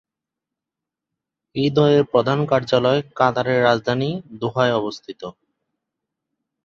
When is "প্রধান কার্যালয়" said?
2.05-3.01